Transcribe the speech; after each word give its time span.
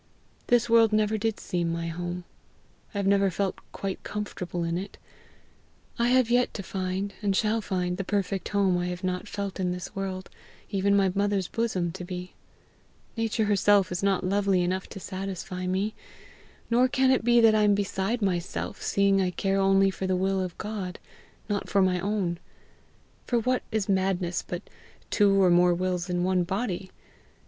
This 0.47 0.67
world 0.67 0.91
never 0.91 1.15
did 1.15 1.39
seem 1.39 1.71
my 1.71 1.85
home; 1.85 2.23
I 2.91 2.97
have 2.97 3.05
never 3.05 3.29
felt 3.29 3.59
quite 3.71 4.01
comfortable 4.01 4.63
in 4.63 4.75
it; 4.75 4.97
I 5.99 6.07
have 6.07 6.31
yet 6.31 6.55
to 6.55 6.63
find, 6.63 7.13
and 7.21 7.35
shall 7.35 7.61
find 7.61 7.97
the 7.97 8.03
perfect 8.03 8.49
home 8.49 8.79
I 8.79 8.87
have 8.87 9.03
not 9.03 9.27
felt 9.27 9.53
this 9.53 9.95
world, 9.95 10.31
even 10.71 10.95
my 10.95 11.11
mother's 11.13 11.47
bosom 11.47 11.91
to 11.91 12.03
be. 12.03 12.33
Nature 13.15 13.45
herself 13.45 13.91
is 13.91 14.01
not 14.01 14.23
lovely 14.23 14.63
enough 14.63 14.89
to 14.89 14.99
satisfy 14.99 15.67
me. 15.67 15.93
Nor 16.71 16.87
can 16.87 17.11
it 17.11 17.23
be 17.23 17.39
that 17.39 17.53
I 17.53 17.61
am 17.61 17.75
beside 17.75 18.23
myself, 18.23 18.81
seeing 18.81 19.21
I 19.21 19.29
care 19.29 19.59
only 19.59 19.91
for 19.91 20.07
the 20.07 20.15
will 20.15 20.41
of 20.41 20.57
God, 20.57 20.97
not 21.47 21.69
for 21.69 21.83
my 21.83 21.99
own. 21.99 22.39
For 23.27 23.37
what 23.37 23.61
is 23.71 23.87
madness 23.87 24.41
but 24.41 24.63
two 25.11 25.39
or 25.39 25.51
more 25.51 25.75
wills 25.75 26.09
in 26.09 26.23
one 26.23 26.43
body? 26.43 26.89